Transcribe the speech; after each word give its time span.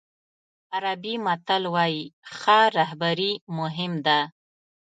عربي 0.73 1.13
متل 1.25 1.63
وایي 1.75 2.03
ښه 2.37 2.59
رهبري 2.77 3.31
مهم 3.57 3.93
ده. 4.07 4.19